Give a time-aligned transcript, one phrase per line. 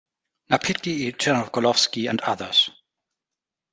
[0.49, 2.71] "Napitki iz Chernogolovki", and others.